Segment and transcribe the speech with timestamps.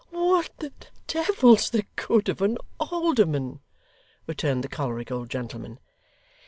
[0.09, 0.73] 'What the
[1.05, 3.59] devil's the good of an alderman?'
[4.25, 5.77] returned the choleric old gentleman.